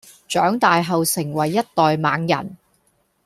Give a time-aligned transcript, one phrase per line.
[0.27, 2.57] 長大後成為一代猛人